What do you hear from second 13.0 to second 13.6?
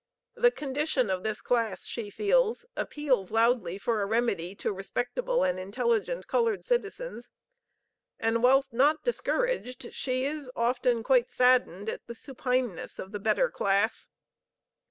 the better